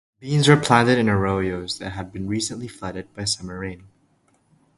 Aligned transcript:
Beans 0.19 0.47
were 0.47 0.57
planted 0.57 0.97
in 0.97 1.07
arroyos 1.07 1.77
that 1.77 1.91
had 1.91 2.11
been 2.11 2.27
recently 2.27 2.67
flooded 2.67 3.13
by 3.13 3.23
summer 3.23 3.59
rain. 3.59 3.83